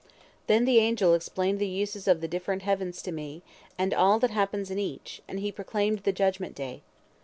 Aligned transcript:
"Then 0.47 0.65
the 0.65 0.79
angel 0.79 1.13
explained 1.13 1.59
the 1.59 1.67
uses 1.67 2.07
of 2.07 2.21
the 2.21 2.27
different 2.27 2.63
heavens 2.63 3.03
to 3.03 3.11
me, 3.11 3.43
and 3.77 3.93
all 3.93 4.17
that 4.17 4.31
happens 4.31 4.71
in 4.71 4.79
each, 4.79 5.21
and 5.27 5.39
he 5.39 5.51
proclaimed 5.51 5.99
the 5.99 6.11
judgment 6.11 6.55
day. 6.55 6.81